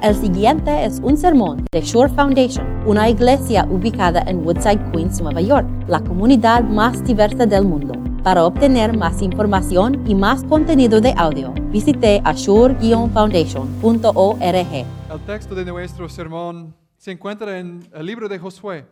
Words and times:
El 0.00 0.14
siguiente 0.14 0.84
es 0.84 1.00
un 1.02 1.16
sermón 1.16 1.66
de 1.72 1.80
Shore 1.80 2.14
Foundation, 2.14 2.64
una 2.86 3.10
iglesia 3.10 3.66
ubicada 3.68 4.22
en 4.28 4.46
Woodside, 4.46 4.92
Queens, 4.92 5.20
Nueva 5.20 5.40
York, 5.40 5.66
la 5.88 5.98
comunidad 5.98 6.62
más 6.62 7.04
diversa 7.04 7.46
del 7.46 7.64
mundo. 7.64 7.94
Para 8.22 8.44
obtener 8.44 8.96
más 8.96 9.20
información 9.22 10.08
y 10.08 10.14
más 10.14 10.44
contenido 10.44 11.00
de 11.00 11.12
audio, 11.16 11.52
visite 11.72 12.22
ashore-foundation.org. 12.24 14.86
El 15.12 15.20
texto 15.26 15.56
de 15.56 15.64
nuestro 15.64 16.08
sermón 16.08 16.72
se 16.96 17.10
encuentra 17.10 17.58
en 17.58 17.84
el 17.92 18.06
libro 18.06 18.28
de 18.28 18.38
Josué, 18.38 18.86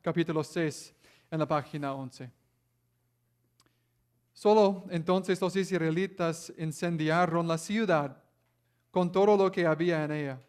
capítulo 0.00 0.42
6, 0.42 0.94
en 1.32 1.38
la 1.38 1.46
página 1.46 1.92
11. 1.92 2.30
Solo 4.32 4.86
entonces 4.88 5.38
los 5.38 5.54
israelitas 5.54 6.50
incendiaron 6.56 7.46
la 7.46 7.58
ciudad 7.58 8.16
con 8.90 9.12
todo 9.12 9.36
lo 9.36 9.52
que 9.52 9.66
había 9.66 10.02
en 10.04 10.12
ella, 10.12 10.40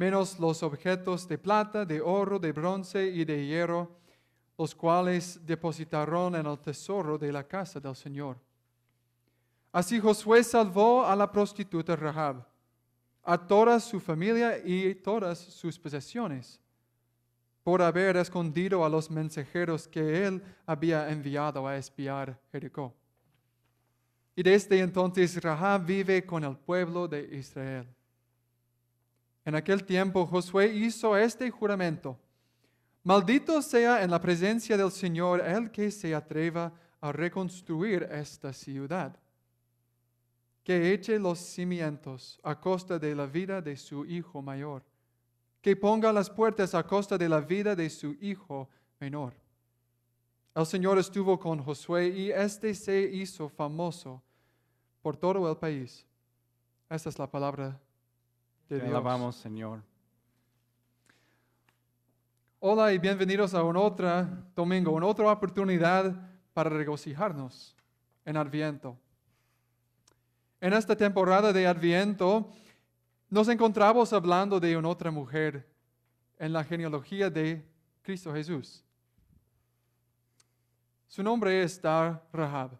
menos 0.00 0.38
los 0.38 0.62
objetos 0.62 1.28
de 1.28 1.36
plata, 1.36 1.84
de 1.84 2.00
oro, 2.00 2.38
de 2.38 2.52
bronce 2.52 3.06
y 3.06 3.22
de 3.22 3.46
hierro, 3.46 3.98
los 4.56 4.74
cuales 4.74 5.38
depositaron 5.44 6.34
en 6.36 6.46
el 6.46 6.58
tesoro 6.58 7.18
de 7.18 7.30
la 7.30 7.46
casa 7.46 7.78
del 7.78 7.94
Señor. 7.94 8.38
Así 9.70 10.00
Josué 10.00 10.42
salvó 10.42 11.04
a 11.04 11.14
la 11.14 11.30
prostituta 11.30 11.94
Rahab, 11.96 12.46
a 13.22 13.36
toda 13.36 13.78
su 13.78 14.00
familia 14.00 14.56
y 14.64 14.94
todas 14.94 15.38
sus 15.38 15.78
posesiones, 15.78 16.58
por 17.62 17.82
haber 17.82 18.16
escondido 18.16 18.82
a 18.82 18.88
los 18.88 19.10
mensajeros 19.10 19.86
que 19.86 20.26
él 20.26 20.42
había 20.64 21.10
enviado 21.10 21.68
a 21.68 21.76
espiar 21.76 22.40
Jericó. 22.50 22.94
Y 24.34 24.42
desde 24.42 24.80
entonces 24.80 25.42
Rahab 25.42 25.84
vive 25.84 26.24
con 26.24 26.42
el 26.42 26.56
pueblo 26.56 27.06
de 27.06 27.36
Israel. 27.36 27.86
En 29.44 29.54
aquel 29.54 29.84
tiempo 29.84 30.26
Josué 30.26 30.66
hizo 30.66 31.16
este 31.16 31.50
juramento. 31.50 32.18
Maldito 33.02 33.62
sea 33.62 34.02
en 34.02 34.10
la 34.10 34.20
presencia 34.20 34.76
del 34.76 34.90
Señor 34.90 35.40
el 35.40 35.70
que 35.70 35.90
se 35.90 36.14
atreva 36.14 36.72
a 37.00 37.12
reconstruir 37.12 38.02
esta 38.10 38.52
ciudad, 38.52 39.16
que 40.62 40.92
eche 40.92 41.18
los 41.18 41.38
cimientos 41.38 42.38
a 42.42 42.60
costa 42.60 42.98
de 42.98 43.14
la 43.14 43.24
vida 43.24 43.62
de 43.62 43.76
su 43.76 44.04
hijo 44.04 44.42
mayor, 44.42 44.82
que 45.62 45.74
ponga 45.74 46.12
las 46.12 46.28
puertas 46.28 46.74
a 46.74 46.86
costa 46.86 47.16
de 47.16 47.28
la 47.28 47.40
vida 47.40 47.74
de 47.74 47.88
su 47.88 48.16
hijo 48.20 48.68
menor. 48.98 49.32
El 50.54 50.66
Señor 50.66 50.98
estuvo 50.98 51.38
con 51.38 51.62
Josué 51.62 52.08
y 52.08 52.30
éste 52.30 52.74
se 52.74 53.00
hizo 53.00 53.48
famoso 53.48 54.22
por 55.00 55.16
todo 55.16 55.50
el 55.50 55.56
país. 55.56 56.06
Esta 56.90 57.08
es 57.08 57.18
la 57.18 57.30
palabra 57.30 57.80
de 58.70 58.78
Te 58.78 58.84
Dios. 58.84 58.94
alabamos, 58.94 59.34
Señor. 59.34 59.82
Hola 62.60 62.92
y 62.92 62.98
bienvenidos 62.98 63.52
a 63.52 63.64
un 63.64 63.76
otro 63.76 64.28
domingo, 64.54 64.92
una 64.92 65.06
otra 65.06 65.32
oportunidad 65.32 66.14
para 66.54 66.70
regocijarnos 66.70 67.74
en 68.24 68.36
Adviento. 68.36 68.96
En 70.60 70.72
esta 70.72 70.94
temporada 70.94 71.52
de 71.52 71.66
Adviento 71.66 72.48
nos 73.28 73.48
encontramos 73.48 74.12
hablando 74.12 74.60
de 74.60 74.76
una 74.76 74.88
otra 74.88 75.10
mujer 75.10 75.66
en 76.38 76.52
la 76.52 76.62
genealogía 76.62 77.28
de 77.28 77.66
Cristo 78.02 78.32
Jesús. 78.32 78.84
Su 81.08 81.24
nombre 81.24 81.60
es 81.60 81.82
Dar 81.82 82.24
Rahab. 82.32 82.78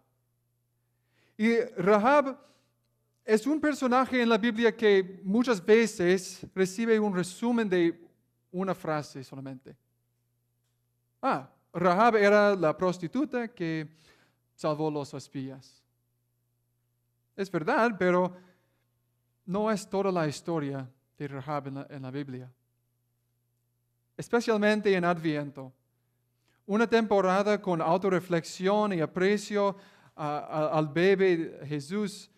Y 1.37 1.59
Rahab 1.75 2.37
es 3.33 3.47
un 3.47 3.61
personaje 3.61 4.21
en 4.21 4.27
la 4.27 4.37
Biblia 4.37 4.75
que 4.75 5.21
muchas 5.23 5.65
veces 5.65 6.45
recibe 6.53 6.99
un 6.99 7.15
resumen 7.15 7.69
de 7.69 7.97
una 8.51 8.75
frase 8.75 9.23
solamente. 9.23 9.73
Ah, 11.21 11.49
Rahab 11.71 12.17
era 12.17 12.53
la 12.57 12.75
prostituta 12.75 13.47
que 13.47 13.87
salvó 14.53 14.91
los 14.91 15.13
espías. 15.13 15.81
Es 17.33 17.49
verdad, 17.49 17.95
pero 17.97 18.35
no 19.45 19.71
es 19.71 19.89
toda 19.89 20.11
la 20.11 20.27
historia 20.27 20.85
de 21.17 21.27
Rahab 21.29 21.67
en 21.89 22.01
la, 22.01 22.11
Biblia. 22.11 22.51
Especialmente 24.17 24.93
en 24.93 25.05
Adviento. 25.05 25.71
Una 26.65 26.85
temporada 26.85 27.61
con 27.61 27.81
autorreflexión 27.81 28.91
y 28.91 28.99
aprecio 28.99 29.77
al 30.17 30.89
bebé 30.89 31.61
Jesús. 31.65 32.29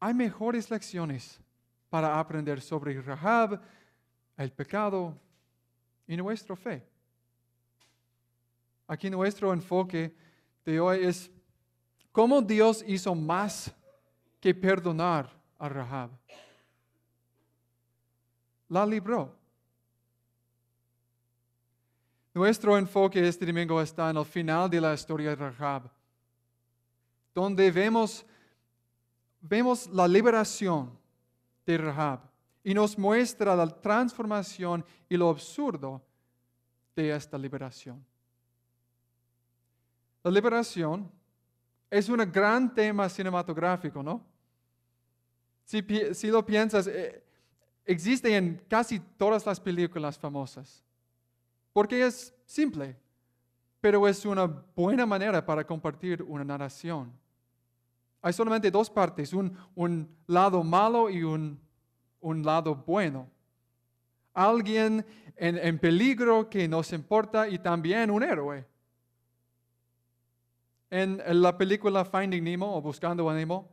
Hay 0.00 0.14
mejores 0.14 0.70
lecciones 0.70 1.40
para 1.90 2.18
aprender 2.18 2.60
sobre 2.60 3.00
Rahab, 3.00 3.60
el 4.36 4.52
pecado 4.52 5.18
y 6.06 6.16
nuestra 6.16 6.54
fe. 6.54 6.86
Aquí 8.86 9.10
nuestro 9.10 9.52
enfoque 9.52 10.14
de 10.64 10.80
hoy 10.80 11.04
es 11.04 11.30
cómo 12.12 12.40
Dios 12.40 12.84
hizo 12.86 13.14
más 13.14 13.74
que 14.40 14.54
perdonar 14.54 15.30
a 15.58 15.68
Rahab. 15.68 16.10
La 18.68 18.86
libró. 18.86 19.34
Nuestro 22.32 22.78
enfoque 22.78 23.26
este 23.26 23.44
domingo 23.44 23.80
está 23.80 24.10
en 24.10 24.16
el 24.16 24.24
final 24.24 24.70
de 24.70 24.80
la 24.80 24.94
historia 24.94 25.30
de 25.30 25.36
Rahab, 25.36 25.90
donde 27.34 27.70
vemos, 27.70 28.24
vemos 29.40 29.86
la 29.88 30.08
liberación 30.08 30.90
de 31.66 31.78
Rahab 31.78 32.20
y 32.64 32.74
nos 32.74 32.98
muestra 32.98 33.54
la 33.56 33.66
transformación 33.66 34.84
y 35.08 35.16
lo 35.16 35.28
absurdo 35.30 36.02
de 36.94 37.14
esta 37.14 37.38
liberación. 37.38 38.04
La 40.22 40.30
liberación 40.30 41.10
es 41.90 42.08
un 42.08 42.18
gran 42.30 42.74
tema 42.74 43.08
cinematográfico, 43.08 44.02
¿no? 44.02 44.24
Si, 45.64 46.30
lo 46.30 46.44
piensas, 46.44 46.86
eh, 46.86 47.22
existe 47.84 48.34
en 48.34 48.62
casi 48.68 48.98
todas 49.00 49.44
las 49.44 49.60
películas 49.60 50.18
famosas, 50.18 50.82
porque 51.72 52.06
es 52.06 52.34
simple, 52.46 52.96
pero 53.80 54.08
es 54.08 54.24
una 54.24 54.46
buena 54.46 55.06
manera 55.06 55.44
para 55.44 55.66
compartir 55.66 56.22
una 56.22 56.44
narración. 56.44 57.12
Hay 58.20 58.32
solamente 58.32 58.70
dos 58.70 58.90
partes, 58.90 59.32
un, 59.32 59.56
un 59.74 60.08
lado 60.26 60.62
malo 60.64 61.08
y 61.08 61.22
un 61.22 61.60
un 62.20 62.42
lado 62.42 62.74
bueno. 62.74 63.30
Alguien 64.34 65.04
en, 65.36 65.58
en 65.58 65.78
peligro 65.78 66.48
que 66.48 66.68
nos 66.68 66.92
importa 66.92 67.48
y 67.48 67.58
también 67.58 68.10
un 68.10 68.22
héroe. 68.22 68.66
En, 70.90 71.20
la 71.42 71.56
película 71.56 72.04
Finding 72.04 72.42
Nemo 72.42 72.76
o 72.76 72.80
Buscando 72.80 73.28
a 73.28 73.34
Nemo, 73.34 73.68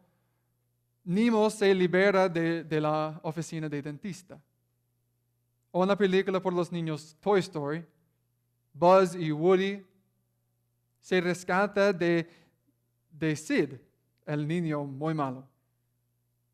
Nemo 1.03 1.49
se 1.49 1.73
libera 1.73 2.27
de, 2.27 2.63
de 2.63 2.81
la 2.81 3.19
oficina 3.23 3.69
de 3.69 3.81
dentista. 3.81 4.41
O 5.71 5.83
en 5.83 5.89
la 5.89 5.97
película 5.97 6.41
por 6.41 6.53
los 6.53 6.71
niños 6.71 7.15
Toy 7.19 7.39
Story, 7.41 7.85
Buzz 8.73 9.15
y 9.15 9.31
Woody 9.31 9.85
se 10.99 11.21
rescata 11.21 11.93
de, 11.93 12.27
de 13.11 13.35
Sid, 13.35 13.73
el 14.25 14.47
niño 14.47 14.83
muy 14.83 15.13
malo. 15.13 15.47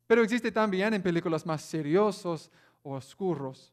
Pero 0.06 0.22
existe 0.22 0.52
también 0.52 0.92
en 0.94 1.02
películas 1.02 1.46
más 1.46 1.62
seriosos 1.62 2.50
o 2.82 2.94
oscuros, 2.94 3.72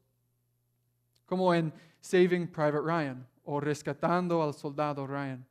como 1.25 1.53
en 1.53 1.73
Saving 1.99 2.47
Private 2.47 2.81
Ryan 2.81 3.27
o 3.43 3.59
Rescatando 3.59 4.41
al 4.41 4.53
Soldado 4.53 5.05
Ryan. 5.05 5.45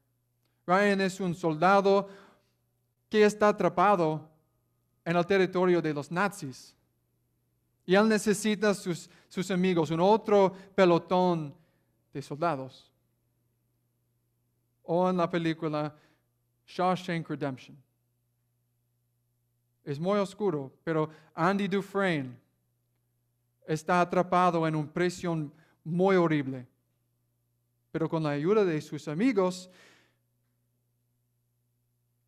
Ryan 0.67 1.01
es 1.01 1.21
un 1.21 1.35
soldado 1.35 2.09
que 3.09 3.25
está 3.25 3.49
atrapado 3.49 4.29
en 5.05 5.17
el 5.17 5.27
territorio 5.27 5.81
de 5.81 5.95
los 5.95 6.11
nazis. 6.11 6.75
Y 7.87 7.95
él 7.95 8.09
necesita 8.09 8.75
sus, 8.75 9.09
sus 9.29 9.51
amigos, 9.51 9.91
un 9.91 10.01
otro 10.01 10.53
pelotón 10.75 11.55
de 12.13 12.21
soldados. 12.21 12.93
O 14.83 15.09
en 15.09 15.17
la 15.17 15.29
película 15.31 15.95
Shawshank 16.67 17.29
Redemption. 17.29 17.77
Es 19.89 19.99
muy 19.99 20.19
oscuro, 20.19 20.71
pero 20.85 21.09
Andy 21.35 21.67
Dufresne 21.67 22.37
está 23.67 24.03
atrapado 24.03 24.69
en 24.69 24.77
una 24.77 24.93
prisión 24.93 25.51
muy 25.83 26.15
horrible. 26.15 26.67
Pero 27.91 28.07
con 28.07 28.23
la 28.23 28.29
ayuda 28.33 28.67
de 28.67 28.83
sus 28.83 29.09
amigos, 29.09 29.71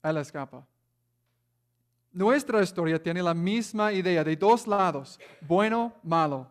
él 0.02 0.16
escapa. 0.16 0.66
Nuestra 2.10 2.62
historia 2.62 3.02
tiene 3.02 3.22
la 3.22 3.34
misma 3.34 3.92
idea 3.92 4.24
de 4.24 4.36
dos 4.36 4.66
lados, 4.66 5.20
bueno, 5.42 5.92
malo. 6.02 6.50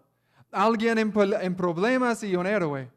Alguien 0.51 0.99
en 0.99 1.55
problemas 1.55 2.21
y 2.21 2.35
un 2.35 2.45
héroe. 2.45 2.87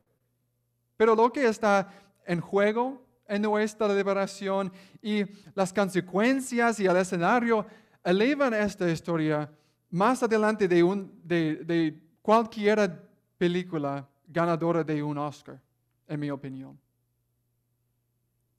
Pero 0.98 1.14
lo 1.14 1.32
que 1.32 1.46
está 1.46 1.90
en 2.26 2.42
juego 2.42 3.00
en 3.26 3.40
nuestra 3.40 3.88
liberación 3.88 4.70
y 5.00 5.24
las 5.54 5.72
consecuencias 5.72 6.78
y 6.78 6.84
el 6.84 6.96
escenario 6.98 7.64
elevan 8.04 8.54
esta 8.54 8.90
historia 8.90 9.50
más 9.90 10.22
adelante 10.22 10.66
de 10.66 12.02
cualquier 12.22 13.08
película 13.38 14.08
ganadora 14.26 14.82
de 14.82 15.02
un 15.02 15.18
Oscar, 15.18 15.60
en 16.06 16.20
mi 16.20 16.30
opinión. 16.30 16.78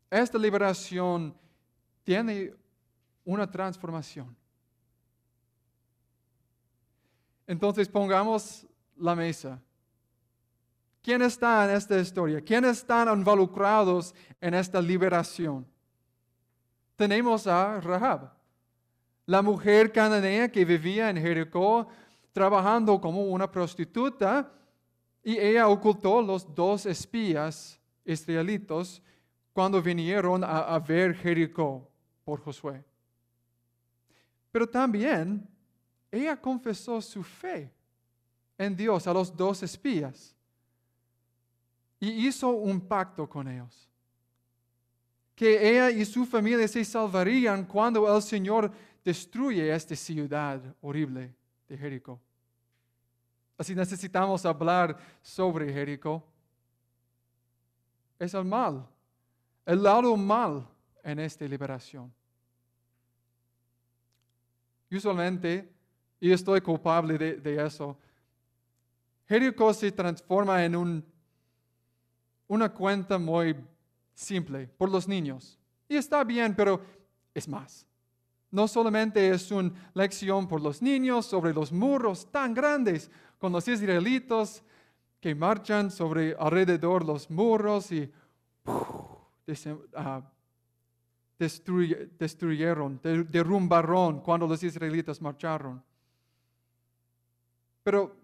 Esta 0.09 0.37
liberación 0.37 1.35
tiene 2.03 2.53
una 3.25 3.49
transformación. 3.49 4.35
Entonces 7.47 7.89
pongamos 7.89 8.67
la 8.95 9.15
mesa. 9.15 9.59
¿Quién 11.01 11.21
está 11.23 11.65
en 11.65 11.75
esta 11.75 11.97
historia? 11.97 12.39
¿Quiénes 12.41 12.77
están 12.77 13.09
involucrados 13.09 14.13
en 14.39 14.53
esta 14.53 14.81
liberación? 14.81 15.65
Tenemos 16.95 17.47
a 17.47 17.81
Rahab, 17.81 18.31
la 19.25 19.41
mujer 19.41 19.91
cananea 19.91 20.51
que 20.51 20.65
vivía 20.65 21.09
en 21.09 21.17
Jericó 21.17 21.87
trabajando 22.31 22.99
como 22.99 23.23
una 23.23 23.49
prostituta 23.49 24.51
y 25.23 25.37
ella 25.37 25.67
ocultó 25.67 26.21
los 26.21 26.53
dos 26.53 26.85
espías 26.85 27.79
israelitos 28.03 29.01
cuando 29.53 29.81
vinieron 29.81 30.43
a, 30.43 30.59
a 30.59 30.79
ver 30.79 31.15
Jericó 31.15 31.89
por 32.25 32.41
Josué. 32.41 32.83
Pero 34.51 34.67
también 34.67 35.47
ella 36.11 36.39
confesó 36.39 37.01
su 37.01 37.23
fe 37.23 37.71
en 38.57 38.75
Dios 38.75 39.07
a 39.07 39.13
los 39.13 39.35
dos 39.35 39.63
espías 39.63 40.35
y 41.99 42.27
hizo 42.27 42.49
un 42.49 42.81
pacto 42.81 43.27
con 43.27 43.47
ellos. 43.47 43.89
Que 45.35 45.69
ella 45.69 45.89
y 45.89 46.05
su 46.05 46.25
familia 46.25 46.67
se 46.67 46.83
salvarían 46.83 47.65
cuando 47.65 48.13
el 48.13 48.21
Señor 48.21 48.71
destruye 49.03 49.73
esta 49.73 49.95
ciudad 49.95 50.61
horrible 50.81 51.33
de 51.67 51.77
Jericó. 51.77 52.19
Así 53.57 53.75
necesitamos 53.75 54.45
hablar 54.45 54.97
sobre 55.21 55.71
Jericó. 55.71 56.23
Es 58.17 58.33
el 58.33 58.45
mal, 58.45 58.87
el 59.65 59.83
lado 59.83 60.15
mal 60.15 60.67
en 61.03 61.19
esta 61.19 61.45
liberación. 61.45 62.13
Usualmente, 64.91 65.71
y 66.19 66.31
estoy 66.31 66.61
culpable 66.61 67.17
de, 67.17 67.65
eso, 67.65 67.97
Jericó 69.27 69.73
se 69.73 69.91
transforma 69.91 70.63
en 70.63 70.75
un, 70.75 71.05
una 72.47 72.69
cuenta 72.69 73.17
muy 73.17 73.55
simple 74.13 74.67
por 74.67 74.89
los 74.89 75.07
niños. 75.07 75.59
Y 75.89 75.95
está 75.95 76.23
bien, 76.23 76.55
pero 76.55 76.81
es 77.33 77.47
más. 77.47 77.85
No 78.53 78.67
solamente 78.67 79.31
es 79.31 79.49
una 79.49 79.71
lección 79.95 80.47
por 80.47 80.61
los 80.61 80.79
niños 80.79 81.25
sobre 81.25 81.51
los 81.51 81.71
muros 81.71 82.31
tan 82.31 82.53
grandes 82.53 83.09
con 83.39 83.51
los 83.51 83.67
israelitos 83.67 84.61
que 85.19 85.33
marchan 85.33 85.89
sobre 85.89 86.35
alrededor 86.37 87.03
los 87.03 87.31
muros 87.31 87.91
y 87.91 88.13
uh, 88.65 90.21
destruyeron, 91.39 93.01
derrumbaron 93.01 94.21
cuando 94.21 94.45
los 94.45 94.61
israelitas 94.61 95.19
marcharon. 95.19 95.83
Pero 97.81 98.15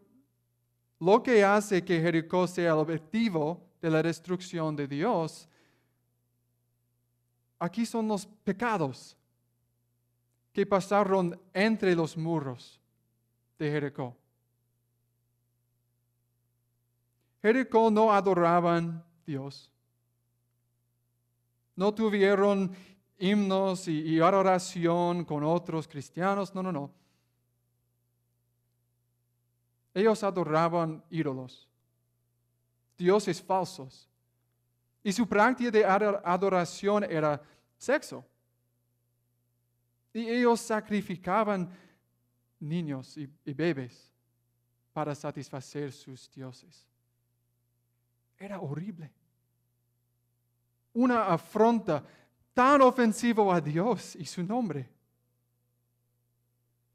lo 0.99 1.23
que 1.23 1.43
hace 1.43 1.83
que 1.83 1.99
Jericó 1.99 2.45
sea 2.45 2.73
el 2.73 2.77
objetivo 2.77 3.65
de 3.81 3.89
la 3.89 4.03
destrucción 4.03 4.75
de 4.75 4.87
Dios, 4.87 5.49
aquí 7.57 7.83
son 7.83 8.07
los 8.07 8.27
pecados 8.27 9.15
que 10.51 10.65
pasaron 10.65 11.39
entre 11.53 11.95
los 11.95 12.17
muros 12.17 12.79
de 13.57 13.71
Jericó. 13.71 14.15
Jericó 17.41 17.89
no 17.89 18.11
adoraban 18.11 19.03
Dios. 19.25 19.71
No 21.75 21.93
tuvieron 21.93 22.75
himnos 23.17 23.87
y, 23.87 24.19
adoración 24.19 25.23
con 25.23 25.43
otros 25.43 25.87
cristianos. 25.87 26.53
No, 26.53 26.63
no, 26.63 26.71
no. 26.71 26.91
Ellos 29.93 30.23
adoraban 30.23 31.03
ídolos, 31.09 31.67
dioses 32.97 33.41
falsos. 33.41 34.07
Y 35.03 35.11
su 35.11 35.27
práctica 35.27 35.71
de 35.71 35.85
adoración 35.85 37.03
era 37.05 37.41
sexo. 37.77 38.25
Y 40.13 40.27
ellos 40.29 40.59
sacrificaban 40.59 41.69
niños 42.59 43.17
y, 43.17 43.29
y 43.45 43.53
bebés 43.53 44.11
para 44.91 45.15
satisfacer 45.15 45.91
sus 45.91 46.29
dioses. 46.31 46.87
Era 48.37 48.59
horrible. 48.59 49.11
Una 50.93 51.25
afronta 51.25 52.03
tan 52.53 52.81
ofensivo 52.81 53.53
a 53.53 53.61
Dios 53.61 54.15
y 54.15 54.25
su 54.25 54.43
nombre. 54.43 54.89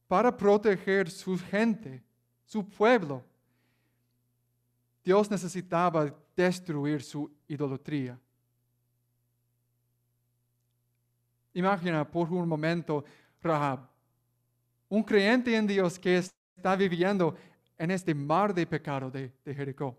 Para 0.08 0.36
proteger 0.36 1.10
su 1.10 1.38
gente, 1.38 2.02
su 2.44 2.68
pueblo, 2.68 3.24
Dios 5.02 5.30
necesitaba 5.30 6.14
destruir 6.36 7.02
su 7.02 7.30
idolatría. 7.46 8.18
Imagina 11.54 12.04
por 12.04 12.30
un 12.32 12.48
momento 12.48 13.04
Rahab, 13.40 13.88
un 14.88 15.02
creyente 15.02 15.54
en 15.56 15.66
Dios 15.66 15.98
que 15.98 16.18
está 16.18 16.74
viviendo 16.76 17.36
en 17.78 17.92
este 17.92 18.14
mar 18.14 18.52
de 18.52 18.66
pecado 18.66 19.10
de, 19.10 19.32
Jericó. 19.44 19.96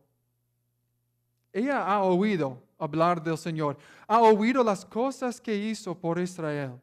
Ella 1.54 1.86
ha 1.86 2.04
oído 2.04 2.62
hablar 2.78 3.24
del 3.24 3.38
Señor, 3.38 3.78
ha 4.06 4.22
oído 4.22 4.64
las 4.64 4.86
cosas 4.86 5.40
que 5.40 5.56
hizo 5.56 5.98
por 5.98 6.20
Israel. 6.20 6.74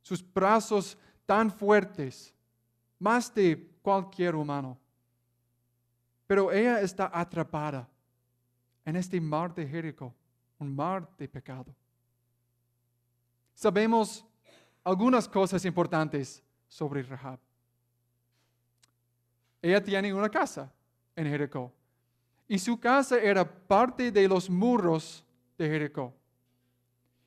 Sus 0.00 0.24
brazos 0.32 0.96
tan 1.26 1.50
fuertes, 1.50 2.32
más 2.98 3.34
de 3.34 3.68
cualquier 3.82 4.34
humano. 4.34 4.78
Pero 6.26 6.50
ella 6.50 6.80
está 6.80 7.10
atrapada 7.12 7.86
en 8.84 8.96
este 8.96 9.20
mar 9.20 9.54
de 9.54 9.66
Jericó, 9.66 10.14
un 10.58 10.74
mar 10.74 11.06
de 11.18 11.28
pecado. 11.28 11.74
Sabemos 13.56 14.22
algunas 14.84 15.26
cosas 15.26 15.64
importantes 15.64 16.44
sobre 16.68 17.02
Rahab. 17.02 17.38
Ella 19.62 19.82
tiene 19.82 20.12
una 20.12 20.28
casa 20.28 20.70
en 21.16 21.26
Jericó. 21.26 21.72
Y 22.46 22.58
su 22.58 22.78
casa 22.78 23.18
era 23.18 23.50
parte 23.50 24.12
de 24.12 24.28
los 24.28 24.50
muros 24.50 25.24
de 25.56 25.70
Jericó. 25.70 26.14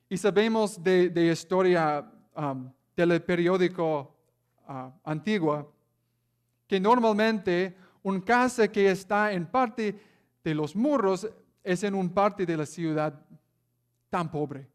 Y 0.08 0.16
sabemos 0.16 0.80
de, 0.80 1.30
historia 1.32 2.08
um, 2.36 2.70
del 2.96 3.20
periódico 3.22 4.14
uh, 4.68 4.92
antiguo 5.02 5.74
que 6.68 6.78
normalmente 6.78 7.76
una 8.04 8.24
casa 8.24 8.68
que 8.68 8.88
está 8.88 9.32
en 9.32 9.46
parte 9.46 10.00
de 10.44 10.54
los 10.54 10.76
muros 10.76 11.28
es 11.64 11.82
en 11.82 11.96
una 11.96 12.14
parte 12.14 12.46
de 12.46 12.56
la 12.56 12.66
ciudad 12.66 13.20
tan 14.08 14.30
pobre. 14.30 14.69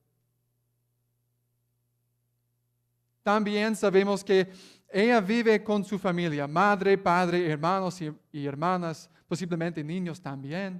También 3.26 3.76
sabemos 3.76 4.24
que 4.24 4.48
ella 4.88 5.20
vive 5.20 5.64
con 5.64 5.84
su 5.84 5.98
familia, 5.98 6.48
madre, 6.48 6.96
padre, 6.96 7.50
hermanos 7.50 8.00
y 8.32 8.46
hermanas 8.46 9.10
posiblemente 9.28 9.84
niños 9.84 10.22
también. 10.22 10.80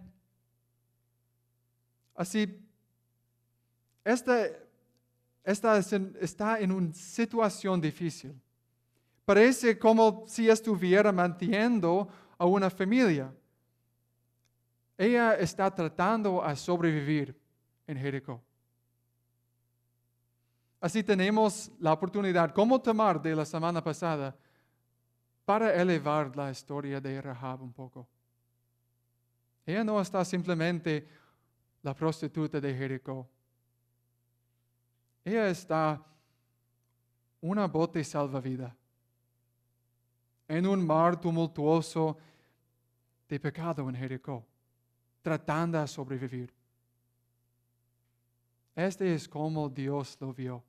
Así, 2.14 2.64
esta, 4.04 4.48
está 5.44 6.60
en 6.60 6.72
una 6.72 6.94
situación 6.94 7.82
difícil. 7.82 8.40
Parece 9.26 9.80
como 9.80 10.26
si 10.28 10.48
estuviera 10.48 11.12
manteniendo 11.12 12.08
a 12.38 12.46
una 12.46 12.70
familia. 12.70 13.34
Ella 14.96 15.34
está 15.34 15.74
tratando 15.74 16.44
a 16.44 16.56
sobrevivir 16.56 17.36
en 17.88 17.98
Jericó. 17.98 18.40
Así 20.86 21.04
tenemos 21.04 21.72
la 21.80 21.94
oportunidad, 21.94 22.54
como 22.54 22.80
tomar 22.80 23.20
de 23.20 23.36
la 23.36 23.44
semana 23.44 23.84
pasada, 23.84 24.36
para 25.44 25.74
elevar 25.74 26.38
la 26.38 26.52
historia 26.52 27.02
de 27.02 27.20
Rahab 27.20 27.64
un 27.64 27.74
poco. 27.74 28.08
Ella 29.66 29.84
no 29.84 30.00
está 30.00 30.24
simplemente 30.24 31.08
la 31.82 31.96
prostituta 31.96 32.62
de 32.62 32.72
Jericó. 32.72 33.28
Ella 35.24 35.50
está 35.50 36.06
una 37.42 37.66
bote 37.66 38.04
salvavidas 38.04 38.72
en 40.48 40.68
un 40.68 40.86
mar 40.86 41.20
tumultuoso 41.20 42.16
de 43.28 43.40
pecado 43.40 43.90
en 43.90 43.96
Jericó, 43.96 44.46
tratando 45.24 45.82
de 45.82 45.88
sobrevivir. 45.88 46.54
Este 48.76 49.16
es 49.16 49.28
como 49.28 49.68
Dios 49.68 50.16
lo 50.22 50.32
vio. 50.32 50.64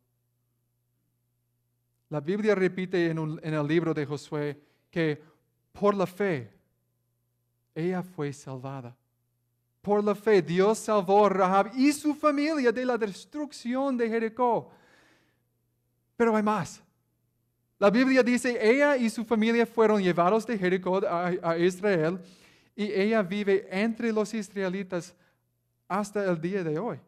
La 2.09 2.21
Biblia 2.21 2.55
repite 2.55 3.11
en, 3.11 3.41
el 3.43 3.67
libro 3.67 3.93
de 3.93 4.07
Josué 4.07 4.61
que 4.91 5.23
por 5.73 5.95
la 5.95 6.07
fe 6.07 6.53
ella 7.75 8.03
fue 8.03 8.33
salvada. 8.33 8.97
Por 9.83 10.03
la 10.03 10.15
fe 10.15 10.41
Dios 10.41 10.79
salvó 10.79 11.27
a 11.27 11.29
Rahab 11.29 11.73
y 11.75 11.93
su 11.93 12.15
familia 12.15 12.73
de 12.73 12.85
la 12.85 12.97
destrucción 12.97 13.97
de 13.97 14.09
Jericó. 14.09 14.71
Pero 16.17 16.35
hay 16.37 16.43
más. 16.43 16.83
La 17.79 17.91
Biblia 17.91 18.23
dice, 18.23 18.57
ella 18.61 18.97
y 18.97 19.11
su 19.11 19.25
familia 19.25 19.67
fueron 19.67 20.03
llevados 20.03 20.47
de 20.47 20.57
Jericó 20.57 21.03
a 21.07 21.59
Israel 21.59 22.19
y 22.75 22.85
ella 22.93 23.23
vive 23.23 23.67
entre 23.71 24.13
los 24.13 24.33
israelitas 24.33 25.15
hasta 25.89 26.25
el 26.25 26.41
día 26.41 26.63
de 26.63 26.79
hoy. 26.79 26.99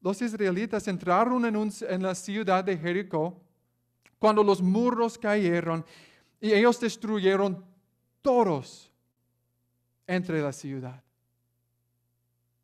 Los 0.00 0.22
israelitas 0.22 0.86
entraron 0.88 1.44
en, 1.44 1.56
un- 1.56 1.72
en 1.88 2.02
la 2.02 2.14
ciudad 2.14 2.62
de 2.64 2.76
Jericó 2.78 3.40
cuando 4.18 4.42
los 4.44 4.62
muros 4.62 5.18
cayeron 5.18 5.84
y 6.40 6.52
ellos 6.52 6.78
destruyeron 6.80 7.64
todos 8.22 8.92
entre 10.06 10.40
la 10.40 10.52
ciudad, 10.52 11.02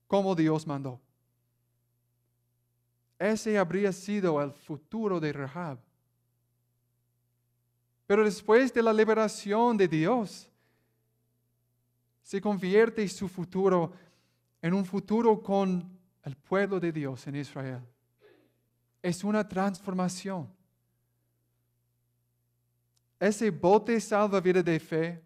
como 0.07 0.35
Dios 0.35 0.67
mandó. 0.67 1.01
Ese 3.19 3.59
habría 3.59 3.93
sido 3.93 4.41
el 4.43 4.53
futuro 4.53 5.19
de 5.21 5.33
Rahab. 5.33 5.79
Pero 8.07 8.25
después 8.25 8.73
de 8.73 8.83
la 8.83 8.93
liberación 8.93 9.77
de 9.77 9.89
Dios, 9.89 10.49
se 12.23 12.41
convierte 12.41 13.07
su 13.09 13.29
futuro 13.29 13.93
en 14.61 14.75
un 14.75 14.85
futuro 14.85 15.43
con 15.43 15.94
el 16.25 16.37
pueblo 16.37 16.81
de 16.81 16.91
Dios 16.91 17.27
en 17.27 17.37
Israel. 17.37 17.81
Es 19.03 19.23
una 19.23 19.47
transformación. 19.47 20.49
Ese 23.21 23.51
bote 23.51 24.01
salvavidas 24.01 24.65
de 24.65 24.81
fe 24.81 25.23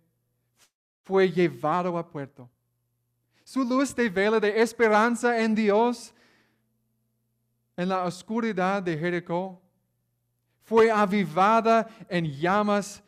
fue 1.02 1.30
llevado 1.30 1.96
a 1.96 2.06
puerto. 2.06 2.50
Su 3.44 3.64
luz 3.64 3.94
de 3.94 4.08
vela 4.08 4.38
de 4.38 4.60
esperanza 4.60 5.40
en 5.40 5.54
Dios 5.54 6.12
en 7.76 7.88
la 7.88 8.04
oscuridad 8.04 8.82
de 8.82 8.98
Jericó 8.98 9.62
fue 10.64 10.90
avivada 10.90 11.88
en 12.08 12.26
llamas, 12.26 13.02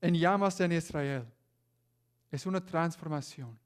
en 0.00 0.14
llamas 0.14 0.58
en 0.60 0.72
Israel. 0.72 1.26
Es 2.30 2.46
una 2.46 2.64
transformación. 2.64 3.58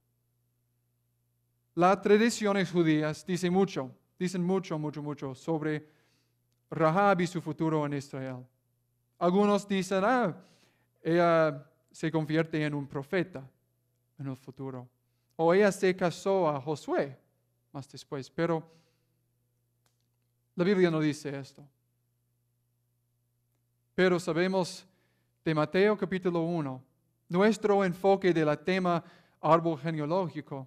Las 1.79 2.03
tradiciones 2.03 2.73
judías 2.73 3.25
dicen 3.25 3.53
mucho, 3.53 3.93
dicen 4.19 4.43
mucho, 4.43 4.77
mucho, 4.81 5.01
mucho 5.01 5.33
sobre 5.33 5.89
Rahab 6.69 7.21
y 7.21 7.27
su 7.29 7.41
futuro 7.41 7.87
en 7.87 7.93
Israel. 7.93 8.45
Algunos 9.17 9.69
dicen, 9.69 10.03
ah, 10.03 10.37
ella 11.01 11.65
se 11.93 12.11
convierte 12.11 12.65
en 12.65 12.75
un 12.75 12.85
profeta 12.89 13.49
en 14.19 14.27
el 14.27 14.37
futuro. 14.37 14.89
O 15.37 15.55
ella 15.55 15.71
se 15.71 15.95
casó 15.95 16.49
a 16.49 16.61
Josué 16.61 17.17
más 17.71 17.89
después, 17.89 18.29
pero 18.29 18.69
la 20.57 20.65
Biblia 20.65 20.91
no 20.91 20.99
dice 20.99 21.39
esto. 21.39 21.65
Pero 23.95 24.19
sabemos 24.19 24.85
de 25.45 25.55
Mateo 25.55 25.97
capítulo 25.97 26.41
1, 26.41 26.83
nuestro 27.29 27.85
enfoque 27.85 28.35
del 28.35 28.59
tema 28.65 29.05
árbol 29.41 29.79
genealógico. 29.79 30.67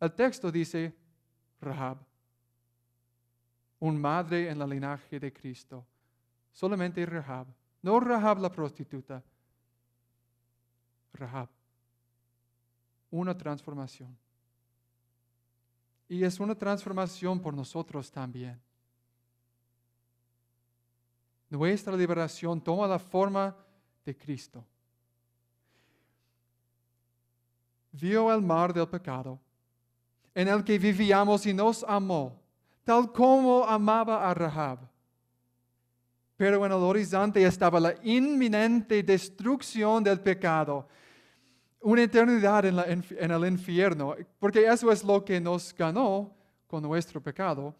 El 0.00 0.12
texto 0.12 0.52
dice 0.52 0.94
Rahab, 1.60 1.98
un 3.80 4.00
madre 4.00 4.50
en 4.50 4.58
la 4.58 4.66
linaje 4.66 5.18
de 5.18 5.32
Cristo. 5.32 5.86
Solamente 6.52 7.04
Rahab, 7.04 7.46
no 7.82 8.00
Rahab 8.00 8.38
la 8.38 8.50
prostituta. 8.50 9.22
Rahab, 11.12 11.48
una 13.10 13.36
transformación. 13.36 14.16
Y 16.08 16.22
es 16.22 16.38
una 16.38 16.54
transformación 16.54 17.40
por 17.40 17.54
nosotros 17.54 18.10
también. 18.10 18.60
Nuestra 21.48 21.96
liberación 21.96 22.60
toma 22.60 22.86
la 22.86 22.98
forma 22.98 23.56
de 24.04 24.16
Cristo. 24.16 24.64
Vio 27.92 28.32
el 28.32 28.42
mar 28.42 28.72
del 28.72 28.88
pecado, 28.88 29.40
en 30.36 30.48
el 30.48 30.62
que 30.62 30.78
vivíamos 30.78 31.46
y 31.46 31.54
nos 31.54 31.82
amó, 31.88 32.38
tal 32.84 33.10
como 33.10 33.64
amaba 33.64 34.30
a 34.30 34.34
Rahab. 34.34 34.80
Pero 36.36 36.66
en 36.66 36.72
el 36.72 36.78
horizonte 36.78 37.42
estaba 37.42 37.80
la 37.80 37.94
inminente 38.02 39.02
destrucción 39.02 40.04
del 40.04 40.20
pecado, 40.20 40.86
una 41.80 42.02
eternidad 42.02 42.66
en, 42.66 43.02
en 43.18 43.30
el 43.30 43.46
infierno, 43.46 44.14
porque 44.38 44.66
eso 44.66 44.92
es 44.92 45.02
lo 45.02 45.24
que 45.24 45.40
nos 45.40 45.74
ganó 45.74 46.30
con 46.66 46.82
nuestro 46.82 47.18
pecado. 47.18 47.74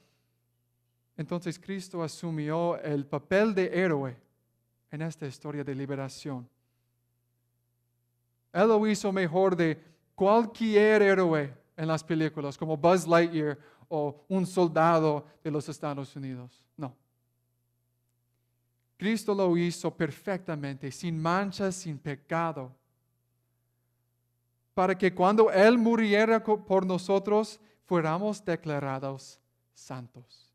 Entonces 1.15 1.59
Cristo 1.59 2.03
asumió 2.03 2.79
el 2.79 3.05
papel 3.05 3.55
de 3.55 3.67
héroe 3.67 4.17
en 4.91 5.03
esta 5.03 5.27
historia 5.27 5.63
de 5.63 5.75
liberación. 5.75 6.49
Él 8.51 8.67
lo 8.67 8.87
hizo 8.87 9.13
mejor 9.13 9.55
de 9.55 9.79
cualquier 10.15 11.03
héroe 11.03 11.66
en 11.77 11.89
las 11.89 12.03
películas, 12.03 12.57
como 12.57 12.77
Buzz 12.77 13.07
Lightyear 13.07 13.59
o 13.89 14.25
un 14.29 14.47
soldado 14.47 15.27
de 15.43 15.51
los 15.51 15.69
Estados 15.69 16.15
Unidos. 16.17 16.65
No. 16.77 16.95
Cristo 18.97 19.35
lo 19.35 19.57
hizo 19.57 19.95
perfectamente, 19.95 20.91
sin 20.91 21.21
mancha, 21.21 21.71
sin 21.71 21.99
pecado, 21.99 22.75
para 24.75 24.97
que 24.97 25.15
cuando 25.15 25.51
Él 25.51 25.79
muriera 25.79 26.43
por 26.43 26.85
nosotros, 26.85 27.61
fuéramos 27.85 28.45
declarados 28.45 29.39
santos. 29.73 30.51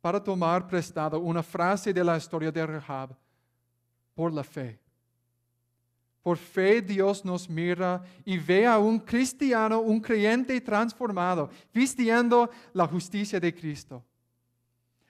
Para 0.00 0.22
tomar 0.22 0.66
prestado 0.66 1.18
una 1.18 1.42
frase 1.42 1.92
de 1.92 2.04
la 2.04 2.16
historia 2.16 2.52
de 2.52 2.66
Rahab, 2.66 3.16
por 4.14 4.32
la 4.32 4.44
fe. 4.44 4.78
Por 6.26 6.38
fe 6.38 6.82
Dios 6.82 7.24
nos 7.24 7.48
mira 7.48 8.02
y 8.24 8.36
ve 8.36 8.66
a 8.66 8.80
un 8.80 8.98
cristiano, 8.98 9.78
un 9.78 10.00
creyente 10.00 10.60
transformado, 10.60 11.48
vistiendo 11.72 12.50
la 12.72 12.84
justicia 12.88 13.38
de 13.38 13.54
Cristo. 13.54 14.04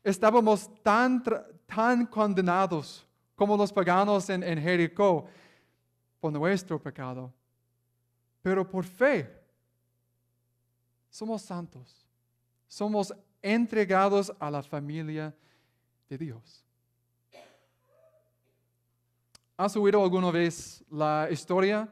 Estábamos 0.04 0.68
tan, 0.82 1.25
tan 1.64 2.04
condenados 2.04 3.06
como 3.35 3.56
los 3.56 3.73
paganos 3.73 4.28
en, 4.28 4.42
en 4.42 4.61
Jericó 4.61 5.26
por 6.20 6.35
nuestro 6.35 6.78
pecado. 6.78 7.32
Pero 8.42 8.68
por 8.68 8.85
fe 8.85 9.42
somos 11.08 11.40
santos. 11.40 12.06
Somos 12.68 13.14
entregados 13.40 14.30
a 14.38 14.50
la 14.50 14.62
familia 14.62 15.35
de 16.11 16.18
Dios. 16.18 16.65
¿Has 19.59 19.75
oído 19.75 20.03
alguna 20.03 20.31
vez 20.31 20.85
la 20.91 21.29
historia 21.31 21.89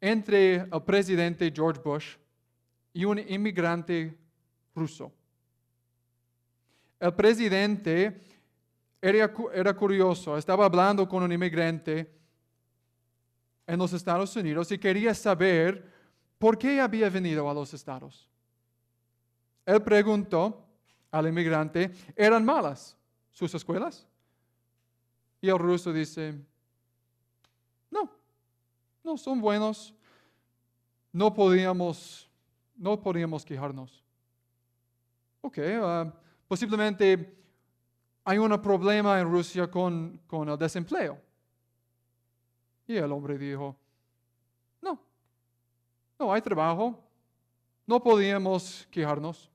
entre 0.00 0.54
el 0.54 0.82
presidente 0.86 1.52
George 1.52 1.80
Bush 1.82 2.14
y 2.92 3.04
un 3.04 3.18
inmigrante 3.18 4.16
ruso? 4.72 5.12
El 7.00 7.12
presidente 7.14 8.20
era, 9.02 9.32
era 9.52 9.74
curioso, 9.74 10.36
estaba 10.36 10.66
hablando 10.66 11.08
con 11.08 11.24
un 11.24 11.32
inmigrante 11.32 12.08
en 13.66 13.78
los 13.78 13.92
Estados 13.92 14.36
Unidos 14.36 14.70
y 14.70 14.78
quería 14.78 15.12
saber 15.12 15.90
por 16.38 16.56
qué 16.56 16.80
había 16.80 17.10
venido 17.10 17.50
a 17.50 17.54
los 17.54 17.74
Estados. 17.74 18.30
Él 19.66 19.82
preguntó 19.82 20.68
al 21.10 21.26
inmigrante, 21.26 21.90
¿eran 22.14 22.44
malas 22.44 22.96
sus 23.32 23.52
escuelas? 23.56 24.06
Y 25.40 25.48
el 25.48 25.58
ruso 25.58 25.92
dice, 25.92 26.38
no 29.02 29.16
son 29.16 29.40
buenos, 29.40 29.94
no 31.12 31.32
podíamos, 31.32 32.30
no 32.76 33.00
podíamos 33.00 33.44
quejarnos. 33.44 34.04
Ok, 35.40 35.58
ah, 35.82 36.12
posiblemente 36.46 37.36
hay 38.24 38.38
un 38.38 38.60
problema 38.60 39.18
en 39.20 39.30
Rusia 39.30 39.70
con, 39.70 40.20
con 40.26 40.48
el 40.48 40.58
desempleo. 40.58 41.18
Y 42.86 42.96
el 42.96 43.10
hombre 43.12 43.38
dijo, 43.38 43.76
no, 44.82 45.00
no 46.18 46.32
hay 46.32 46.42
trabajo, 46.42 46.98
no 47.86 48.02
podíamos 48.02 48.86
quejarnos. 48.90 49.50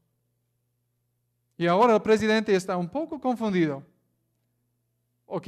Y 1.57 1.67
ahora 1.67 1.95
el 1.95 2.01
presidente 2.01 2.53
está 2.55 2.75
un 2.75 2.89
poco 2.89 3.19
confundido. 3.19 3.83
Ok, 5.25 5.47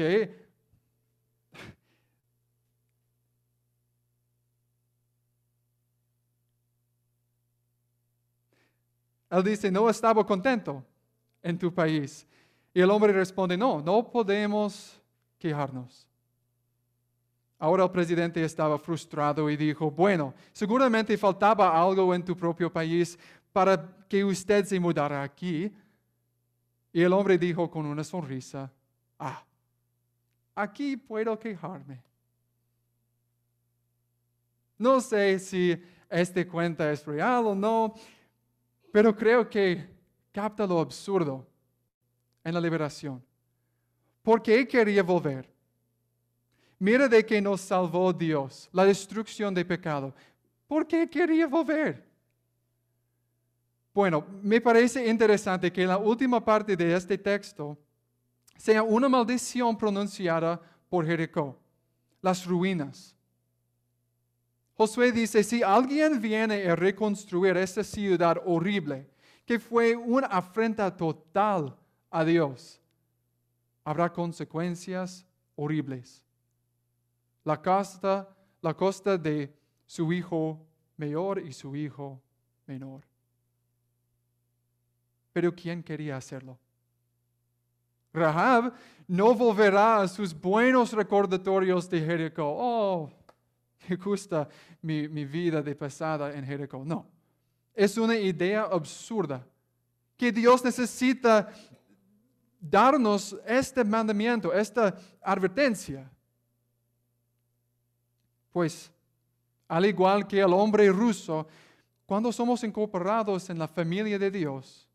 Él 9.30 9.44
dice, 9.44 9.70
no 9.70 9.90
estaba 9.90 10.26
contento 10.26 10.84
en 11.42 11.58
tu 11.58 11.74
país. 11.74 12.26
Y 12.74 12.82
el 12.82 12.90
hombre 12.90 13.12
responde, 13.12 13.58
no, 13.58 13.82
no 13.82 14.10
podemos 14.10 15.02
quejarnos. 15.40 16.08
Ahora 17.60 17.84
el 17.86 17.92
presidente 17.92 18.44
estaba 18.44 18.78
frustrado 18.78 19.50
y 19.50 19.58
dijo, 19.58 19.90
bueno, 19.90 20.34
seguramente 20.54 21.18
faltaba 21.18 21.82
algo 21.82 22.14
en 22.14 22.24
tu 22.24 22.38
propio 22.38 22.72
país 22.72 23.18
para 23.52 23.84
que 24.08 24.24
usted 24.24 24.64
se 24.66 24.80
mudara 24.80 25.24
aquí. 25.24 25.74
Y 26.94 27.02
el 27.02 27.12
hombre 27.14 27.38
dijo 27.38 27.70
con 27.70 27.86
una 27.86 28.04
sonrisa, 28.04 28.72
ah, 29.18 29.44
aquí 30.56 30.96
puedo 30.96 31.38
quejarme. 31.40 32.02
No 34.78 35.02
sé 35.02 35.40
si 35.40 35.82
este 36.10 36.48
cuenta 36.48 36.92
es 36.92 37.06
real 37.06 37.48
o 37.48 37.56
no, 37.56 37.96
pero 38.98 39.16
creo 39.16 39.48
que 39.48 39.88
capta 40.32 40.66
lo 40.66 40.80
absurdo 40.80 41.46
en 42.44 42.52
la 42.52 42.60
liberación. 42.60 43.24
¿Por 44.24 44.42
qué 44.42 44.68
quería 44.68 45.04
volver? 45.04 45.48
Mira 46.80 47.08
de 47.08 47.24
que 47.24 47.40
nos 47.40 47.62
salvó 47.62 48.12
Dios, 48.12 48.68
la 48.72 48.86
destrucción 48.86 49.54
de 49.54 49.64
pecado. 49.64 50.16
¿Por 50.66 50.88
qué 50.88 51.08
quería 51.08 51.46
volver? 51.46 52.04
Bueno, 53.94 54.26
me 54.42 54.60
parece 54.60 55.08
interesante 55.08 55.72
que 55.72 55.86
la 55.86 56.00
última 56.00 56.44
parte 56.44 56.76
de 56.76 56.96
este 56.96 57.20
texto 57.20 57.78
sea 58.58 58.82
una 58.82 59.08
maldición 59.08 59.78
pronunciada 59.78 60.60
por 60.90 61.06
Jericó, 61.06 61.56
las 62.20 62.44
ruinas. 62.48 63.16
Josué 64.78 65.12
dice, 65.12 65.44
si 65.44 65.64
alguien 65.64 66.22
viene 66.22 66.70
a 66.70 66.76
reconstruir 66.76 67.58
esta 67.58 67.84
ciudad 67.84 68.38
horrible, 68.46 69.10
que 69.44 69.60
fue 69.60 69.96
una 69.96 70.28
afrenta 70.28 70.96
total 70.96 71.76
a 72.12 72.24
Dios, 72.24 72.80
habrá 73.84 74.14
consecuencias 74.14 75.26
horribles. 75.56 76.24
La 77.44 77.60
costa, 77.60 78.30
la 78.62 78.76
costa 78.76 79.18
de 79.18 79.52
su 79.88 80.14
hijo 80.14 80.64
mayor 80.96 81.40
y 81.40 81.54
su 81.54 81.76
hijo 81.76 82.22
menor. 82.68 83.02
Pero 85.34 85.56
¿quién 85.56 85.82
quería 85.82 86.18
hacerlo? 86.18 86.60
Rahab 88.14 88.74
no 89.08 89.34
volverá 89.34 90.02
a 90.02 90.08
sus 90.08 90.40
buenos 90.40 90.94
recordatorios 90.94 91.90
de 91.90 92.02
Jericó. 92.02 92.46
Oh, 92.46 93.10
me 93.88 93.96
gusta 93.96 94.48
mi, 94.82 95.08
vida 95.08 95.62
de 95.62 95.76
pasada 95.76 96.34
en 96.34 96.46
Jericó. 96.46 96.84
No, 96.84 97.08
es 97.74 97.98
una 97.98 98.16
idea 98.16 98.64
absurda 98.64 99.46
que 100.16 100.32
Dios 100.32 100.64
necesita 100.64 101.50
darnos 102.60 103.36
este 103.46 103.84
mandamiento, 103.84 104.52
esta 104.52 104.96
advertencia. 105.22 106.10
Pues, 108.52 108.92
al 109.68 109.86
igual 109.86 110.28
que 110.28 110.40
el 110.40 110.54
hombre 110.54 110.90
ruso, 110.90 111.48
cuando 112.06 112.32
somos 112.32 112.64
incorporados 112.64 113.50
en 113.50 113.60
la 113.60 113.68
familia 113.68 114.18
de 114.18 114.32
Dios, 114.32 114.90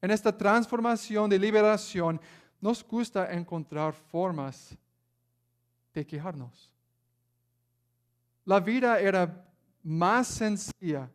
en 0.00 0.10
esta 0.10 0.36
transformación 0.36 1.30
de 1.30 1.38
liberación, 1.38 2.20
nos 2.60 2.84
gusta 2.84 3.32
encontrar 3.32 3.92
formas 3.92 4.76
de 5.94 6.06
quejarnos. 6.06 6.75
La 8.46 8.60
vida 8.60 8.98
era 9.00 9.44
más 9.82 10.28
sencilla 10.28 11.10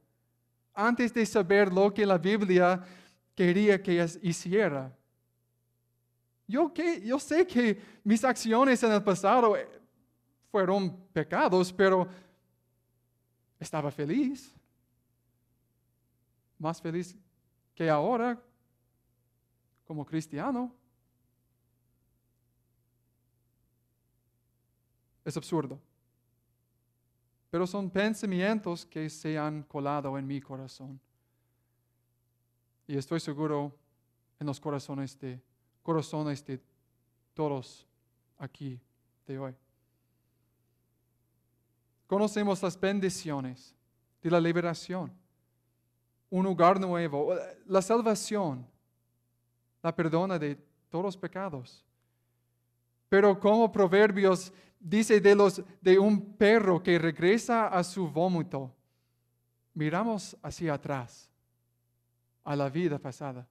antes 0.74 1.14
de 1.14 1.26
saber 1.26 1.72
lo 1.72 1.94
que 1.94 2.06
la 2.06 2.18
Biblia 2.18 2.84
quería 3.34 3.82
que 3.82 4.06
hiciera. 4.22 4.94
Yo, 6.46 6.74
que, 6.74 7.02
yo 7.02 7.18
sé 7.18 7.48
que 7.48 7.82
mis 8.04 8.22
acciones 8.26 8.84
en 8.84 8.92
el 8.92 9.02
pasado 9.02 9.56
eh, 9.56 9.66
fueron 10.52 10.94
pecados, 11.14 11.72
pero 11.72 12.06
estaba 13.58 13.90
feliz. 13.92 14.54
Más 16.60 16.82
feliz 16.82 17.16
que 17.74 17.90
ahora 17.90 18.38
como 19.86 20.06
cristiano. 20.06 20.76
Es 25.24 25.38
absurdo 25.38 25.80
pero 27.52 27.68
son 27.68 27.90
pensamientos 27.90 28.86
que 28.86 29.10
se 29.10 29.38
han 29.38 29.64
colado 29.64 30.18
en 30.18 30.26
mi 30.26 30.40
corazón. 30.40 31.00
Y 32.88 32.98
estoy 32.98 33.20
seguro 33.20 33.78
en 34.40 34.48
los 34.48 34.60
corazones 34.60 35.20
de, 35.20 35.40
corazones 35.84 36.44
de 36.46 36.62
todos 37.34 37.86
aquí 38.38 38.80
de 39.28 39.38
hoy. 39.38 39.54
Conocemos 42.08 42.64
las 42.64 42.80
bendiciones 42.80 43.76
de 44.22 44.32
la 44.32 44.40
liberación, 44.40 45.12
un 46.30 46.46
lugar 46.46 46.80
nuevo, 46.80 47.36
la 47.66 47.82
salvación, 47.82 48.66
la 49.84 49.94
perdona 49.94 50.40
de 50.40 50.56
todos 50.90 51.04
los 51.04 51.18
pecados. 51.18 51.86
Pero 53.10 53.38
como 53.38 53.70
Proverbios 53.70 54.54
dice 54.82 55.22
de, 55.22 56.00
un 56.00 56.34
perro 56.36 56.82
que 56.82 56.98
regresa 56.98 57.68
a 57.68 57.84
su 57.84 58.10
vómito. 58.10 58.74
Miramos 59.74 60.36
hacia 60.42 60.74
atrás, 60.74 61.30
a 62.44 62.56
la 62.56 62.70
vida 62.70 62.98
pasada. 62.98 63.48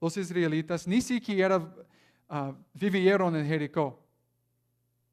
Los 0.00 0.16
israelitas 0.18 0.86
ni 0.86 1.00
siquiera 1.00 1.56
uh, 1.56 2.52
vivieron 2.74 3.34
en 3.34 3.46
Jericó. 3.46 3.98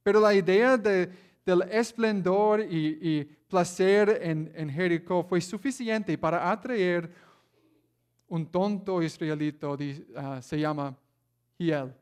Pero 0.03 0.19
la 0.19 0.33
idea 0.33 0.77
de, 0.77 1.09
del 1.45 1.61
esplendor 1.63 2.61
y, 2.61 3.23
placer 3.47 4.19
en, 4.21 4.51
en, 4.55 4.69
Jericó 4.69 5.23
fue 5.23 5.41
suficiente 5.41 6.17
para 6.17 6.49
atraer 6.49 7.13
un 8.27 8.45
tonto 8.45 9.01
israelito, 9.01 9.73
uh, 9.73 10.41
se 10.41 10.59
llama 10.59 10.95
Hiel. 11.57 11.93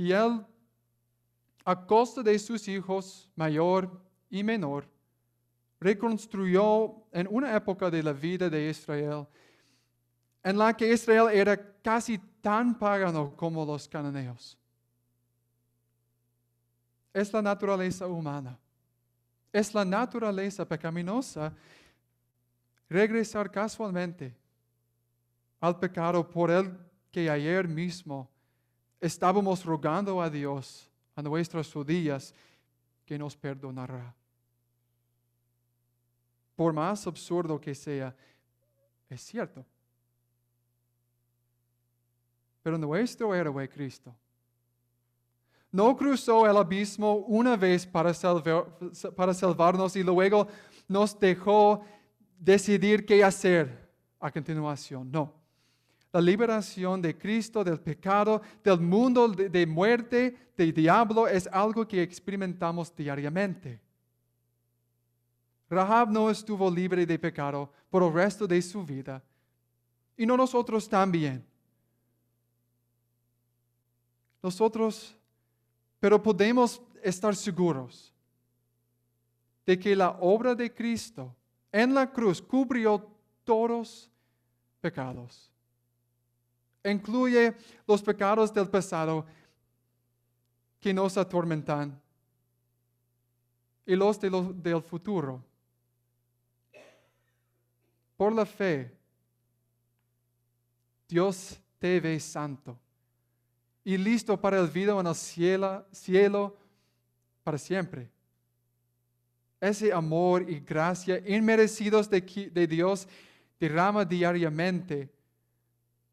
Y 0.00 0.12
él, 0.12 0.42
a 1.62 1.86
costa 1.86 2.22
de 2.22 2.38
sus 2.38 2.66
hijos 2.68 3.30
mayor 3.36 4.00
y 4.30 4.42
menor, 4.42 4.88
reconstruyó 5.78 7.04
en 7.12 7.28
una 7.30 7.54
época 7.54 7.90
de 7.90 8.02
la 8.02 8.14
vida 8.14 8.48
de 8.48 8.70
Israel, 8.70 9.26
en 10.42 10.56
la 10.56 10.74
que 10.74 10.90
Israel 10.90 11.28
era 11.30 11.54
casi 11.82 12.16
tan 12.40 12.78
pagano 12.78 13.36
como 13.36 13.62
los 13.62 13.86
cananeos. 13.86 14.56
Es 17.12 17.30
la 17.30 17.42
naturaleza 17.42 18.06
humana, 18.06 18.58
es 19.52 19.74
la 19.74 19.84
naturaleza 19.84 20.66
pecaminosa 20.66 21.52
regresar 22.88 23.50
casualmente 23.50 24.34
al 25.60 25.78
pecado 25.78 26.26
por 26.26 26.50
el 26.50 26.74
que 27.12 27.28
ayer 27.28 27.68
mismo 27.68 28.29
estábamos 29.00 29.64
rogando 29.64 30.20
a 30.20 30.28
Dios 30.28 30.90
a 31.16 31.22
nuestras 31.22 31.72
rodillas 31.72 32.34
que 33.04 33.18
nos 33.18 33.36
perdonará. 33.36 34.14
Por 36.54 36.72
más 36.72 37.06
absurdo 37.06 37.60
que 37.60 37.74
sea, 37.74 38.14
es 39.08 39.22
cierto. 39.22 39.64
Pero 42.62 42.76
nuestro 42.76 43.34
héroe 43.34 43.68
Cristo 43.68 44.14
no 45.72 45.96
cruzó 45.96 46.46
el 46.46 46.56
abismo 46.56 47.14
una 47.14 47.56
vez 47.56 47.86
para, 47.86 48.12
para 49.16 49.32
salvarnos 49.32 49.96
y 49.96 50.02
luego 50.02 50.48
nos 50.88 51.18
dejó 51.18 51.82
decidir 52.38 53.06
qué 53.06 53.24
hacer 53.24 53.88
a 54.18 54.30
continuación. 54.30 55.10
No 55.10 55.39
la 56.12 56.20
liberación 56.20 57.00
de 57.00 57.16
Cristo 57.16 57.62
del 57.62 57.78
pecado, 57.80 58.42
del 58.64 58.80
mundo 58.80 59.28
de, 59.28 59.66
muerte, 59.66 60.52
del 60.56 60.72
diablo, 60.72 61.28
es 61.28 61.46
algo 61.46 61.86
que 61.86 62.02
experimentamos 62.02 62.94
diariamente. 62.94 63.80
Rahab 65.68 66.10
no 66.10 66.28
estuvo 66.28 66.68
libre 66.68 67.06
de 67.06 67.18
pecado 67.18 67.72
por 67.88 68.02
el 68.02 68.12
resto 68.12 68.46
de 68.46 68.60
su 68.60 68.84
vida. 68.84 69.22
Y 70.16 70.26
no 70.26 70.36
nosotros 70.36 70.88
también. 70.88 71.46
Nosotros, 74.42 75.16
pero 76.00 76.20
podemos 76.20 76.82
estar 77.02 77.36
seguros 77.36 78.12
de 79.64 79.78
que 79.78 79.94
la 79.94 80.10
obra 80.20 80.56
de 80.56 80.74
Cristo 80.74 81.34
en 81.70 81.94
la 81.94 82.10
cruz 82.10 82.42
cubrió 82.42 83.08
todos 83.44 84.10
pecados 84.80 85.49
incluye 86.84 87.54
los 87.86 88.02
pecados 88.02 88.52
del 88.52 88.68
pasado 88.68 89.26
que 90.80 90.94
nos 90.94 91.16
atormentan 91.16 92.00
y 93.86 93.96
los 93.96 94.20
del 94.20 94.82
futuro 94.82 95.44
por 98.20 98.34
la 98.34 98.44
fe, 98.44 98.94
Dios 101.08 101.58
te 101.78 101.98
ve 102.00 102.20
santo 102.20 102.78
y 103.82 103.96
listo 103.96 104.38
para 104.38 104.60
el 104.60 104.68
vida 104.68 104.92
en 105.00 105.06
el 105.06 105.14
cielo, 105.14 105.86
cielo 105.90 106.54
para 107.42 107.56
siempre. 107.56 108.10
Ese 109.58 109.90
amor 109.90 110.50
y 110.50 110.60
gracia 110.60 111.18
inmerecidos 111.26 112.10
de, 112.10 112.20
de 112.52 112.66
Dios 112.66 113.08
derrama 113.58 114.04
diariamente 114.04 115.08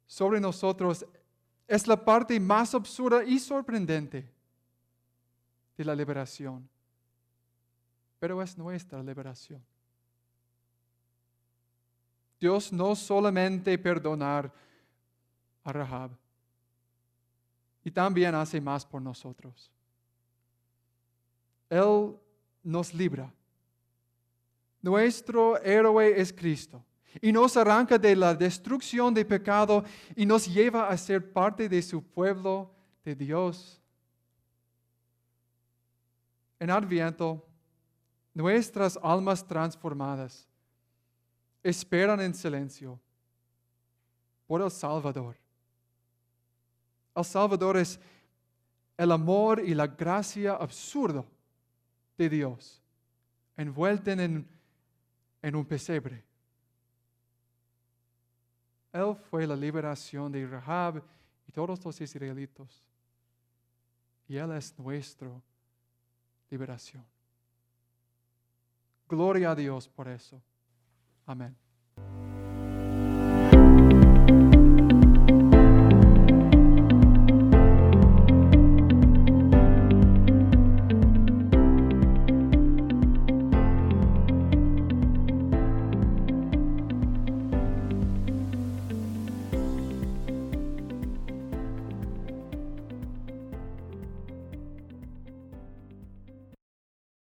sobre 0.08 0.40
nosotros 0.40 1.06
es 1.68 1.86
la 1.86 2.04
parte 2.04 2.40
más 2.40 2.74
absurda 2.74 3.24
y 3.24 3.38
sorprendente 3.40 4.28
de 5.78 5.86
la 5.86 5.94
liberación. 5.94 6.68
Pero 8.18 8.42
es 8.42 8.58
nuestra 8.58 9.04
liberación. 9.04 9.64
Dios 12.40 12.72
no 12.72 12.96
solamente 12.96 13.78
perdonar 13.78 14.52
a 15.64 15.74
Rahab, 15.74 16.12
y 17.84 17.92
también 17.92 18.36
hace 18.36 18.60
más 18.60 18.86
por 18.86 19.02
nosotros. 19.02 19.72
Él 21.70 22.18
nos 22.64 22.94
libra. 22.94 23.34
Nuestro 24.82 25.62
héroe 25.62 26.20
es 26.20 26.32
Cristo 26.34 26.84
y 27.22 27.32
nos 27.32 27.58
arranca 27.58 27.98
de 27.98 28.16
la 28.16 28.34
destrucción 28.34 29.14
de 29.14 29.26
pecado 29.26 29.84
y 30.16 30.26
nos 30.26 30.46
lleva 30.46 30.90
a 30.90 30.98
ser 30.98 31.32
parte 31.32 31.68
de 31.70 31.82
su 31.82 32.04
pueblo 32.04 32.72
de 33.04 33.16
Dios. 33.16 33.82
En 36.60 36.70
Adviento, 36.70 37.46
nuestras 38.34 38.98
almas 39.02 39.46
transformadas 39.46 40.48
esperan 41.64 42.22
en 42.22 42.34
silencio 42.34 43.00
por 44.46 44.62
el 44.62 44.72
Salvador. 44.72 45.36
El 47.16 47.26
Salvador 47.26 47.78
es 47.78 48.00
el 48.98 49.12
amor 49.12 49.60
y 49.60 49.74
la 49.74 49.88
gracia 49.88 50.54
absurdo 50.54 51.26
de 52.18 52.30
Dios, 52.30 52.82
envuelto 53.56 54.12
en, 54.12 54.48
en 55.42 55.56
un 55.56 55.66
pesebre. 55.66 56.27
Él 58.92 59.16
fue 59.30 59.46
la 59.46 59.56
liberación 59.56 60.32
de 60.32 60.46
Rahab 60.48 61.04
y 61.48 61.52
todos 61.52 61.84
los 61.84 62.02
israelitos. 62.02 62.84
Y 64.28 64.38
Él 64.38 64.52
es 64.52 64.78
nuestra 64.78 65.30
liberación. 66.50 67.06
Gloria 69.08 69.52
a 69.52 69.56
Dios 69.56 69.88
por 69.88 70.08
eso. 70.08 70.42
Amén. 71.26 71.56